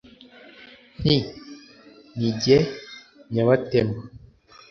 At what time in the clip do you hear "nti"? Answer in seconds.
0.99-1.15